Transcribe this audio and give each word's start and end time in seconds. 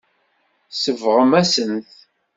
Tsebɣem-asen-t. 0.71 1.89